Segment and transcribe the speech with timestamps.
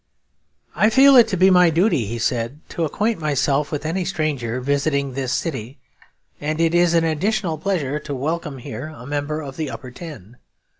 [0.75, 4.59] 'I feel it to be my duty,' he said, 'to acquaint myself with any stranger
[4.59, 5.77] visiting this city;
[6.39, 10.37] and it is an additional pleasure to welcome here a member of the Upper Ten.'